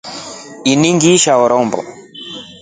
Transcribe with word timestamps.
Ini 0.71 0.87
ngeishi 0.95 1.31
rombo. 1.51 1.79